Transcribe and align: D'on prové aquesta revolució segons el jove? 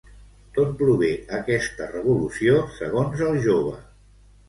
D'on 0.55 0.71
prové 0.79 1.09
aquesta 1.41 1.91
revolució 1.93 2.65
segons 2.81 3.25
el 3.31 3.43
jove? 3.49 3.81